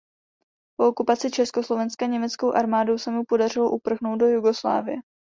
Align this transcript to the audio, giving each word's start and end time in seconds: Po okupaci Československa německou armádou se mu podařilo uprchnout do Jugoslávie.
Po 0.79 0.87
okupaci 0.87 1.31
Československa 1.31 2.05
německou 2.05 2.51
armádou 2.51 2.97
se 2.97 3.11
mu 3.11 3.23
podařilo 3.27 3.71
uprchnout 3.71 4.19
do 4.19 4.27
Jugoslávie. 4.27 4.97